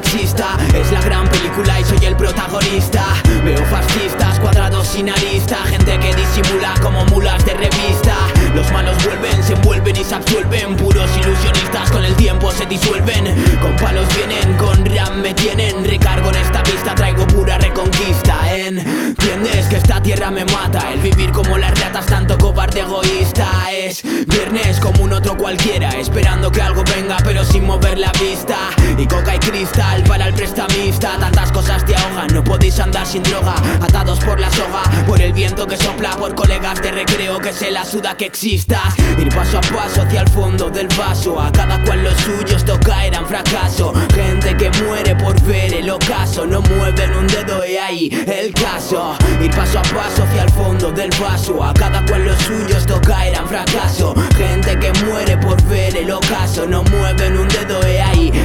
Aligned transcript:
taxista 0.00 0.56
Es 0.74 0.92
la 0.92 1.00
gran 1.02 1.28
película 1.28 1.80
y 1.80 1.84
soy 1.84 2.04
el 2.06 2.16
protagonista. 2.16 3.04
Veo 3.44 3.64
fascistas, 3.66 4.38
cuadrados 4.38 4.86
sin 4.86 5.10
arista 5.10 5.56
Gente 5.66 5.98
que 5.98 6.14
disimula 6.14 6.74
como 6.82 7.04
mulas 7.06 7.44
de 7.44 7.54
revista. 7.54 8.14
Los 8.54 8.70
malos 8.72 8.96
vuelven, 9.04 9.42
se 9.42 9.54
envuelven 9.54 9.96
y 9.96 10.04
se 10.04 10.14
absuelven 10.14 10.76
Puros 10.76 11.10
ilusionistas 11.16 11.90
con 11.90 12.04
el 12.04 12.14
tiempo 12.14 12.50
se 12.52 12.66
disuelven. 12.66 13.24
Con 13.60 13.74
palos 13.76 14.06
vienen, 14.16 14.56
con 14.56 14.84
ram 14.84 15.20
me 15.20 15.34
tienen. 15.34 15.84
Recargo 15.84 16.30
en 16.30 16.36
esta 16.36 16.62
pista, 16.62 16.94
traigo 16.94 17.26
pura 17.26 17.58
reconquista. 17.58 18.36
¿Entiendes 18.54 19.66
que 19.66 19.76
esta 19.76 20.00
tierra 20.02 20.30
me 20.30 20.44
mata? 20.46 20.92
El 20.92 21.00
vivir 21.00 21.32
como 21.32 21.58
las 21.58 21.78
ratas, 21.80 22.06
tanto 22.06 22.38
cobarde 22.38 22.80
egoísta. 22.80 23.48
Es 23.72 24.02
viernes 24.26 24.78
como 24.80 25.04
un 25.04 25.12
otro 25.12 25.36
cualquiera 25.36 25.90
Esperando 25.90 26.50
que 26.50 26.60
algo 26.60 26.82
venga 26.84 27.16
pero 27.24 27.44
sin 27.44 27.64
mover 27.64 27.98
la 27.98 28.12
vista 28.12 28.70
cristal 29.50 30.02
para 30.04 30.26
el 30.26 30.34
prestamista. 30.34 31.16
Tantas 31.18 31.50
cosas 31.52 31.84
te 31.84 31.96
ahogan, 31.96 32.28
no 32.32 32.44
podéis 32.44 32.78
andar 32.80 33.06
sin 33.06 33.22
droga. 33.22 33.54
Atados 33.80 34.18
por 34.20 34.38
la 34.38 34.50
soga, 34.50 34.82
por 35.06 35.20
el 35.20 35.32
viento 35.32 35.66
que 35.66 35.76
sopla 35.76 36.10
Por 36.10 36.34
colegas 36.34 36.80
de 36.82 36.90
recreo 36.90 37.38
que 37.38 37.52
se 37.52 37.70
la 37.70 37.84
suda 37.84 38.16
que 38.16 38.26
existas. 38.26 38.94
Ir 39.18 39.28
paso 39.34 39.58
a 39.58 39.60
paso 39.60 40.02
hacia 40.02 40.22
el 40.22 40.28
fondo 40.28 40.70
del 40.70 40.88
vaso 40.88 41.40
A 41.40 41.50
cada 41.52 41.82
cual 41.84 42.04
los 42.04 42.14
suyos 42.14 42.64
toca 42.64 43.06
eran 43.06 43.26
fracaso. 43.26 43.92
Gente 44.14 44.56
que 44.56 44.70
muere 44.82 45.14
por 45.16 45.40
ver 45.42 45.74
el 45.74 45.90
ocaso 45.90 46.46
No 46.46 46.60
mueven 46.60 47.14
un 47.14 47.26
dedo 47.26 47.66
y 47.66 47.76
ahí 47.76 48.24
el 48.26 48.52
caso. 48.52 49.16
Ir 49.40 49.50
paso 49.50 49.78
a 49.78 49.82
paso 49.82 50.24
hacia 50.24 50.42
el 50.42 50.50
fondo 50.50 50.92
del 50.92 51.10
vaso 51.20 51.64
A 51.64 51.72
cada 51.72 52.04
cual 52.06 52.24
los 52.24 52.38
suyos 52.42 52.84
toca 52.86 53.26
eran 53.26 53.46
fracaso. 53.48 54.14
Gente 54.36 54.78
que 54.78 54.92
muere 55.04 55.36
por 55.38 55.62
ver 55.64 55.96
el 55.96 56.10
ocaso 56.10 56.66
No 56.66 56.82
mueven 56.84 57.38
un 57.38 57.48
dedo 57.48 57.80
y 57.88 57.96
ahí 57.96 58.37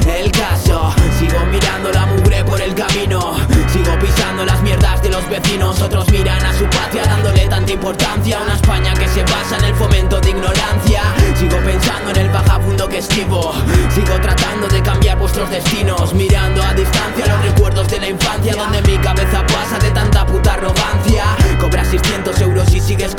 Sigo 3.04 3.98
pisando 4.00 4.46
las 4.46 4.62
mierdas 4.62 5.02
de 5.02 5.10
los 5.10 5.28
vecinos. 5.28 5.78
Otros 5.82 6.10
miran 6.10 6.42
a 6.42 6.54
su 6.54 6.64
patria 6.64 7.04
dándole 7.04 7.46
tanta 7.48 7.70
importancia. 7.70 8.40
Una 8.40 8.54
España 8.54 8.94
que 8.94 9.06
se 9.08 9.22
basa 9.24 9.58
en 9.58 9.64
el 9.66 9.74
fomento 9.74 10.18
de 10.20 10.30
ignorancia. 10.30 11.02
Sigo 11.36 11.58
pensando 11.58 12.10
en 12.12 12.16
el 12.16 12.28
vagabundo 12.30 12.88
que 12.88 12.98
esquivo. 12.98 13.52
Sigo 13.94 14.14
tratando 14.22 14.68
de 14.68 14.80
cambiar 14.80 15.18
vuestros 15.18 15.50
destinos. 15.50 16.14
Mirando 16.14 16.62
a 16.62 16.72
distancia 16.72 17.26
los 17.26 17.44
recuerdos 17.44 17.88
de 17.88 18.00
la 18.00 18.08
infancia 18.08 18.54
Donde 18.56 18.80
mi 18.82 18.96
cabeza 18.98 19.44
pasa 19.46 19.78
de 19.78 19.90
tanta 19.90 20.03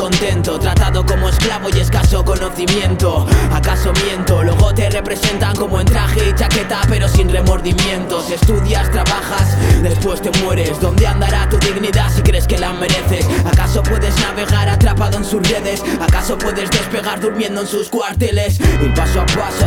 Tratado 0.06 1.04
como 1.04 1.30
esclavo 1.30 1.68
y 1.74 1.80
escaso 1.80 2.24
conocimiento 2.24 3.26
¿Acaso 3.52 3.92
miento? 4.06 4.44
Luego 4.44 4.72
te 4.72 4.88
representan 4.88 5.56
como 5.56 5.82
en 5.82 5.88
traje 5.88 6.30
y 6.30 6.36
chaqueta 6.36 6.82
Pero 6.88 7.08
sin 7.10 7.28
remordimientos 7.28 8.30
Estudias, 8.30 8.92
trabajas, 8.92 9.58
después 9.82 10.22
te 10.22 10.30
mueres 10.44 10.80
¿Dónde 10.80 11.08
andará 11.08 11.50
tu 11.50 11.58
dignidad 11.58 12.12
si 12.16 12.22
crees 12.22 12.46
que 12.46 12.60
la 12.60 12.72
mereces? 12.74 13.26
¿Acaso 13.46 13.82
puedes 13.82 14.16
navegar 14.22 14.70
atrapado 14.70 15.18
en 15.18 15.26
sus 15.26 15.42
redes? 15.50 15.82
¿Acaso 16.00 16.38
puedes 16.38 16.70
despegar 16.70 17.20
durmiendo 17.20 17.62
en 17.62 17.68
sus 17.68 17.90
cuarteles? 17.90 18.60
Ir 18.60 18.94
paso 18.94 19.22
a 19.22 19.26
paso 19.26 19.65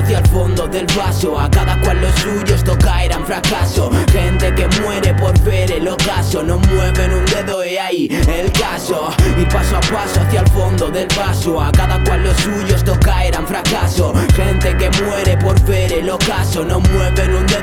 del 0.68 0.86
vaso. 0.96 1.38
A 1.38 1.50
cada 1.50 1.78
cual 1.80 2.00
los 2.00 2.14
suyos 2.16 2.62
toca 2.64 3.04
eran 3.04 3.24
fracaso. 3.24 3.90
Gente 4.10 4.54
que 4.54 4.68
muere 4.80 5.14
por 5.14 5.38
ver 5.40 5.70
el 5.72 5.88
ocaso. 5.88 6.42
No 6.42 6.58
mueven 6.58 7.12
un 7.12 7.24
dedo 7.26 7.64
y 7.64 7.76
ahí 7.76 8.08
el 8.28 8.52
caso. 8.52 9.10
Ir 9.38 9.48
paso 9.48 9.76
a 9.76 9.80
paso 9.80 10.20
hacia 10.20 10.40
el 10.40 10.48
fondo 10.50 10.88
del 10.88 11.08
vaso. 11.16 11.60
A 11.60 11.72
cada 11.72 12.02
cual 12.04 12.24
los 12.24 12.36
suyos 12.38 12.84
toca 12.84 13.24
eran 13.24 13.46
fracaso. 13.46 14.12
Gente 14.34 14.76
que 14.76 14.90
muere 15.02 15.36
por 15.38 15.60
ver 15.64 15.92
el 15.92 16.10
ocaso. 16.10 16.64
No 16.64 16.80
mueven 16.80 17.34
un 17.34 17.46
dedo 17.46 17.57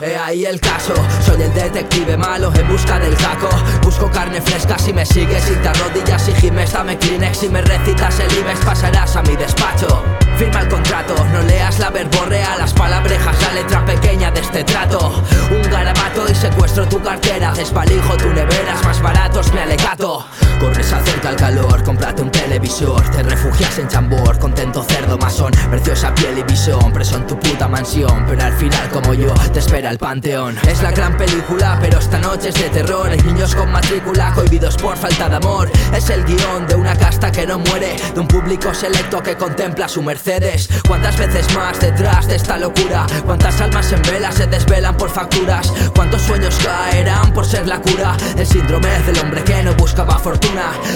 He 0.00 0.16
ahí 0.16 0.44
el 0.44 0.60
caso, 0.60 0.94
soy 1.24 1.42
el 1.42 1.52
detective 1.54 2.16
malo 2.16 2.52
en 2.54 2.68
busca 2.68 2.98
del 3.00 3.16
caco 3.16 3.48
Busco 3.82 4.10
carne 4.10 4.40
fresca 4.40 4.78
si 4.78 4.92
me 4.92 5.04
sigues 5.04 5.50
y 5.50 5.54
te 5.54 5.68
arrodillas 5.68 6.28
y 6.28 6.34
gimes. 6.34 6.72
Dame 6.72 6.98
Kleenex 6.98 7.38
si 7.38 7.48
me 7.48 7.62
recitas 7.62 8.20
el 8.20 8.30
IBEX. 8.32 8.60
Pasarás 8.64 9.16
a 9.16 9.22
mi 9.22 9.34
despacho. 9.34 10.04
Firma 10.36 10.60
el 10.60 10.68
contrato, 10.68 11.14
no 11.32 11.42
leas 11.42 11.78
la 11.78 11.90
verborrea, 11.90 12.56
las 12.58 12.72
palabrejas, 12.72 13.36
la 13.42 13.54
letra 13.54 13.84
pequeña 13.84 14.30
de 14.30 14.40
este 14.40 14.62
trato. 14.62 15.22
Un 15.50 15.70
garabato 15.70 16.30
y 16.30 16.34
secuestro 16.34 16.86
tu 16.86 17.00
cartera, 17.02 17.52
desvalijo 17.54 18.16
tu 18.16 18.28
nevera, 18.28 18.76
más 18.84 19.00
baratos 19.00 19.52
me 19.52 19.62
alegato. 19.62 20.24
Corres 20.58 20.92
acerca 20.92 21.28
al 21.28 21.36
calor, 21.36 21.84
cómprate 21.84 22.20
un 22.20 22.30
televisor, 22.32 23.00
te 23.10 23.22
refugias 23.22 23.78
en 23.78 23.86
chambor, 23.86 24.38
contento 24.40 24.82
cerdo 24.82 25.16
masón, 25.16 25.52
preciosa 25.70 26.12
piel 26.14 26.38
y 26.38 26.42
visión, 26.42 26.92
preso 26.92 27.16
en 27.16 27.26
tu 27.28 27.38
puta 27.38 27.68
mansión, 27.68 28.24
pero 28.26 28.42
al 28.42 28.52
final 28.54 28.88
como 28.90 29.14
yo 29.14 29.32
te 29.52 29.60
espera 29.60 29.90
el 29.90 29.98
panteón. 29.98 30.56
Es 30.66 30.82
la 30.82 30.90
gran 30.90 31.16
película, 31.16 31.78
pero 31.80 31.98
esta 31.98 32.18
noche 32.18 32.48
es 32.48 32.56
de 32.56 32.70
terror, 32.70 33.08
hay 33.08 33.20
niños 33.20 33.54
con 33.54 33.70
matrícula 33.70 34.32
cohibidos 34.34 34.76
por 34.76 34.96
falta 34.96 35.28
de 35.28 35.36
amor. 35.36 35.70
Es 35.94 36.10
el 36.10 36.24
guion 36.24 36.66
de 36.66 36.74
una 36.74 36.96
casta 36.96 37.30
que 37.30 37.46
no 37.46 37.60
muere, 37.60 37.96
de 38.14 38.20
un 38.20 38.26
público 38.26 38.74
selecto 38.74 39.22
que 39.22 39.36
contempla 39.36 39.88
su 39.88 40.02
merced. 40.02 40.38
¿Cuántas 40.86 41.16
veces 41.16 41.54
más 41.54 41.80
detrás 41.80 42.26
de 42.26 42.36
esta 42.36 42.58
locura? 42.58 43.06
¿Cuántas 43.24 43.60
almas 43.60 43.92
en 43.92 44.02
vela 44.02 44.32
se 44.32 44.46
desvelan 44.46 44.96
por 44.96 45.10
facturas? 45.10 45.72
¿Cuántos 45.94 46.22
sueños 46.22 46.56
caerán 46.64 47.32
por 47.32 47.46
ser 47.46 47.66
la 47.66 47.80
cura? 47.80 48.16
El 48.36 48.46
síndrome 48.46 48.88
del 49.06 49.18
hombre 49.20 49.42
que 49.42 49.62
no 49.62 49.74
buscaba 49.74 50.18
fortuna 50.18 50.47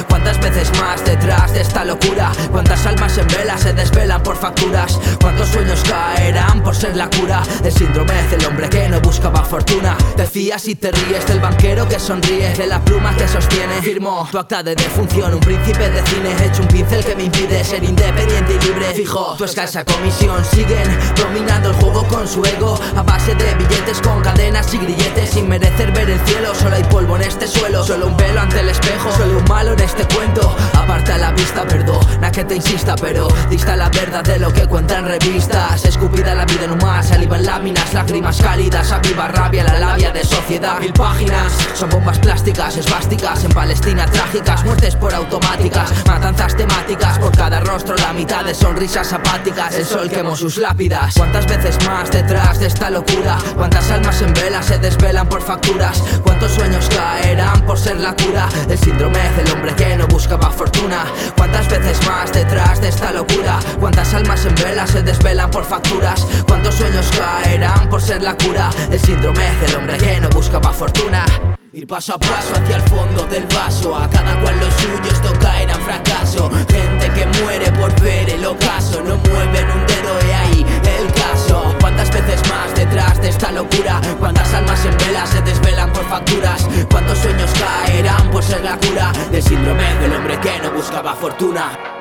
¿Cuántas 0.09 0.41
veces 0.41 0.71
más 0.81 1.05
detrás 1.05 1.53
de 1.53 1.61
esta 1.61 1.85
locura? 1.85 2.33
¿Cuántas 2.51 2.87
almas 2.87 3.19
en 3.19 3.27
vela 3.27 3.59
se 3.59 3.73
desvelan 3.73 4.23
por 4.23 4.37
facturas? 4.37 4.99
¿Cuántos 5.21 5.49
sueños 5.49 5.83
caerán 5.87 6.63
por 6.63 6.75
ser 6.75 6.97
la 6.97 7.09
cura? 7.11 7.43
El 7.63 7.73
síndrome 7.73 8.15
del 8.31 8.47
hombre 8.47 8.71
que 8.71 8.82
buscaba 9.13 9.45
fortuna. 9.45 9.95
Decías 10.17 10.67
y 10.69 10.75
te 10.75 10.91
ríes 10.91 11.27
del 11.27 11.39
banquero 11.39 11.87
que 11.87 11.99
sonríe 11.99 12.55
De 12.55 12.67
la 12.67 12.83
pluma 12.83 13.15
que 13.15 13.29
sostiene. 13.29 13.83
Firmó 13.83 14.27
tu 14.31 14.39
acta 14.39 14.63
de 14.63 14.75
defunción 14.75 15.35
Un 15.35 15.41
príncipe 15.41 15.91
de 15.91 16.03
cine. 16.07 16.31
Hecho 16.47 16.63
un 16.63 16.69
pincel 16.69 17.05
que 17.05 17.15
me 17.15 17.25
impide 17.25 17.63
ser 17.63 17.85
independiente 17.85 18.55
y 18.55 18.67
libre. 18.67 18.87
Fijo 18.95 19.35
tu 19.37 19.45
escasa 19.45 19.85
comisión. 19.85 20.43
Siguen 20.47 20.89
dominando 21.15 21.71
el 21.71 21.77
juego 21.77 22.03
con 22.09 22.27
su 22.27 22.43
ego. 22.43 22.79
A 22.97 23.03
base 23.03 23.35
de 23.35 23.55
billetes 23.55 24.01
con 24.01 24.23
cadenas 24.23 24.73
y 24.73 24.79
grilletes. 24.79 25.31
Sin 25.31 25.47
merecer 25.47 25.93
ver 25.93 26.09
el 26.09 26.21
cielo 26.21 26.55
Solo 26.55 26.77
hay 26.77 26.85
polvo 26.85 27.17
en 27.17 27.23
este 27.23 27.47
suelo. 27.47 27.85
Solo 27.85 28.07
un 28.07 28.17
pelo 28.17 28.41
ante 28.41 28.61
el 28.61 28.71
espejo 28.71 29.13
Solo 29.13 29.39
un 29.39 29.45
malo 29.45 29.75
en 29.75 29.81
este 29.81 30.07
cuento. 30.15 30.57
Aparta 30.73 31.19
la 31.19 31.33
vista, 31.33 31.67
perdona 31.67 32.33
que 32.33 32.45
te 32.45 32.57
insista 32.57 32.95
Pero 32.97 33.29
dista 33.51 33.77
la 33.77 33.91
verdad 33.91 34.25
de 34.25 34.39
lo 34.39 34.51
que 34.53 34.67
cuentan 34.67 35.07
revistas. 35.07 35.85
Escupida 35.85 36.35
la 36.35 36.47
vida 36.47 36.65
en 36.65 36.73
humas 36.73 37.09
Saliva 37.09 37.37
en 37.37 37.45
láminas, 37.45 37.93
lágrimas 37.93 38.41
cálidas 38.41 38.91
Aviva 39.05 39.27
rabia, 39.27 39.65
la 39.65 39.81
labia 39.81 40.13
de 40.13 40.25
sociedad 40.25 40.79
Mil 40.79 40.93
páginas 40.93 41.53
Son 41.75 41.91
bombas 41.91 42.21
plásticas, 42.21 42.77
esvásticas 42.77 43.43
En 43.43 43.51
Palestina 43.51 44.07
trágicas 44.07 44.65
Muertes 44.65 44.95
por 44.95 45.13
automáticas 45.13 45.93
Matanzas 46.07 46.57
temáticas 46.57 47.19
Por 47.19 47.37
cada 47.37 47.59
rostro 47.61 47.97
la 47.97 48.13
mitad 48.13 48.45
de 48.45 48.55
sonrisas 48.55 49.13
apáticas 49.13 49.75
El 49.75 49.85
sol 49.85 50.09
quemó 50.09 50.37
sus 50.37 50.57
lápidas 50.57 51.15
¿Cuántas 51.17 51.47
veces 51.47 51.85
más 51.85 52.13
detrás 52.13 52.61
de 52.61 52.69
esta 52.69 52.91
locura? 52.91 53.39
¿Cuántas 53.57 53.91
almas 53.91 54.23
en 54.23 54.33
vela 54.35 54.63
se 54.63 54.79
desvelan 54.79 55.29
por 55.29 55.43
facturas? 55.43 56.01
¿Cuántos 56.23 56.53
sueños 56.53 56.89
caerán 56.89 57.67
por 57.67 57.79
ser 57.79 57.99
la 57.99 58.15
cura? 58.15 58.49
El 58.69 58.79
síndrome 58.79 59.19
del 59.37 59.53
hombre 59.53 59.75
que 59.75 59.97
no 59.97 60.07
buscaba 60.07 60.49
fortuna 60.49 61.07
¿Cuántas 61.37 61.69
veces 61.69 62.07
más 62.07 62.33
detrás 62.33 62.81
de 62.81 62.89
esta 62.89 63.11
locura? 63.11 63.59
¿Cuántas 63.81 64.15
almas 64.15 64.45
en 64.47 64.55
vela 64.55 64.87
se 64.87 65.03
desvelan 65.03 65.51
por 65.51 65.65
facturas? 65.65 66.25
¿Cuántos 66.47 66.77
sueños 66.77 67.11
caerán 67.19 67.89
por 67.89 68.01
ser 68.01 68.23
la 68.23 68.37
cura? 68.37 68.71
El 68.93 69.01
síndrome 69.01 69.41
del 69.63 69.75
hombre 69.77 69.97
que 69.97 70.21
no 70.21 70.29
buscaba 70.29 70.71
fortuna 70.71 71.25
Ir 71.73 71.87
paso 71.87 72.13
a 72.15 72.19
paso 72.19 72.53
hacia 72.55 72.77
el 72.77 72.83
fondo 72.83 73.25
del 73.25 73.47
vaso 73.47 73.97
A 73.97 74.07
cada 74.11 74.39
cual 74.43 74.55
los 74.61 74.75
suyos 74.75 75.23
toca 75.23 75.63
eran 75.63 75.81
fracaso 75.81 76.51
Gente 76.69 77.11
que 77.15 77.27
muere 77.43 77.73
por 77.73 77.99
ver 78.03 78.29
el 78.29 78.45
ocaso 78.45 79.03
No 79.03 79.17
mueven 79.17 79.71
un 79.71 79.87
dedo 79.87 80.19
y 80.29 80.31
ahí 80.31 80.67
el 81.01 81.11
caso 81.15 81.75
¿Cuántas 81.81 82.11
veces 82.13 82.43
más 82.51 82.75
detrás 82.75 83.19
de 83.23 83.31
esta 83.31 83.51
locura? 83.51 83.99
¿Cuántas 84.19 84.53
almas 84.53 84.85
en 84.85 84.95
vela 84.99 85.27
se 85.27 85.41
desvelan 85.41 85.91
por 85.91 86.05
facturas? 86.05 86.69
¿Cuántos 86.91 87.17
sueños 87.17 87.51
caerán 87.59 88.31
por 88.31 88.45
ser 88.45 88.63
la 88.63 88.77
cura? 88.77 89.11
Del 89.31 89.43
síndrome 89.43 89.95
del 90.03 90.13
hombre 90.13 90.39
que 90.39 90.59
no 90.63 90.71
buscaba 90.71 91.15
fortuna 91.15 91.92